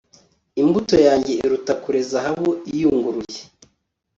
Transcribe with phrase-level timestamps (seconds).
[0.61, 3.41] imbuto yanjye iruta kure zahabu iyunguruye